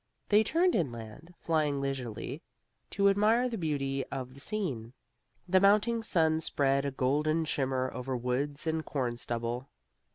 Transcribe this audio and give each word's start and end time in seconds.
They 0.29 0.43
turned 0.43 0.73
inland, 0.73 1.35
flying 1.37 1.79
leisurely 1.79 2.41
to 2.89 3.07
admire 3.07 3.47
the 3.47 3.55
beauty 3.59 4.03
of 4.07 4.33
the 4.33 4.39
scene. 4.39 4.93
The 5.47 5.59
mounting 5.59 6.01
sun 6.01 6.39
spread 6.41 6.85
a 6.85 6.89
golden 6.91 7.45
shimmer 7.45 7.91
over 7.93 8.17
woods 8.17 8.65
and 8.65 8.83
corn 8.83 9.17
stubble. 9.17 9.69